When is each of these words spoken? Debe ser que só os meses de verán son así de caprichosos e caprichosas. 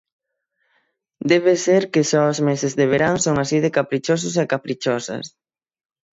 Debe 1.31 1.53
ser 1.65 1.83
que 1.93 2.03
só 2.11 2.21
os 2.33 2.39
meses 2.47 2.73
de 2.79 2.85
verán 2.91 3.15
son 3.25 3.35
así 3.43 3.57
de 3.65 3.73
caprichosos 3.77 4.33
e 4.43 4.43
caprichosas. 4.53 5.25